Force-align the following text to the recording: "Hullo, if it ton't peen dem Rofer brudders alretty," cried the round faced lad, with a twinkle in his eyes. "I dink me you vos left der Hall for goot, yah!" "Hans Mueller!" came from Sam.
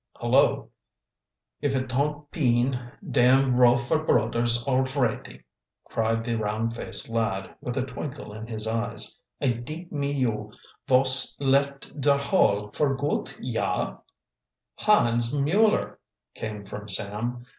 "Hullo, 0.19 0.71
if 1.61 1.75
it 1.75 1.87
ton't 1.87 2.31
peen 2.31 2.71
dem 3.07 3.53
Rofer 3.55 4.03
brudders 4.03 4.63
alretty," 4.65 5.43
cried 5.83 6.23
the 6.23 6.37
round 6.37 6.75
faced 6.75 7.07
lad, 7.07 7.53
with 7.61 7.77
a 7.77 7.85
twinkle 7.85 8.33
in 8.33 8.47
his 8.47 8.65
eyes. 8.65 9.19
"I 9.39 9.49
dink 9.49 9.91
me 9.91 10.11
you 10.11 10.53
vos 10.87 11.37
left 11.39 12.01
der 12.01 12.17
Hall 12.17 12.71
for 12.71 12.95
goot, 12.95 13.37
yah!" 13.39 13.97
"Hans 14.75 15.31
Mueller!" 15.35 15.99
came 16.33 16.65
from 16.65 16.87
Sam. 16.87 17.45